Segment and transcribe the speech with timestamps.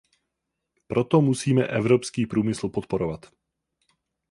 [0.87, 3.25] Proto musíme evropský průmysl podporovat.